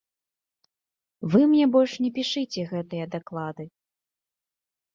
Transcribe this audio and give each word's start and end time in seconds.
Вы 1.33 1.41
мне 1.51 1.65
больш 1.75 1.93
не 2.07 2.11
пішыце 2.17 2.61
гэтыя 2.73 3.05
даклады. 3.15 3.63